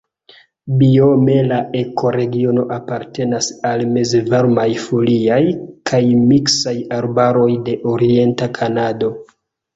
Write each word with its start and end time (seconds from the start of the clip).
Biome 0.77 1.33
la 1.49 1.59
ekoregiono 1.81 2.63
apartenas 2.77 3.49
al 3.73 3.83
mezvarmaj 3.99 4.65
foliaj 4.87 5.39
kaj 5.91 6.01
miksaj 6.33 6.75
arbaroj 6.99 7.47
de 7.71 7.79
orienta 7.95 8.51
Kanado. 8.59 9.13